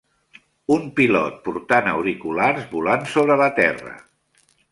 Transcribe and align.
Un 0.75 0.85
pilot 0.99 1.35
portant 1.49 1.91
auriculars 1.91 2.65
volant 2.73 3.05
sobre 3.13 3.39
la 3.45 3.53
terra 3.63 3.95